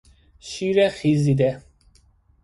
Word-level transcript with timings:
شیر 0.39 0.89
خیزیده 0.89 1.63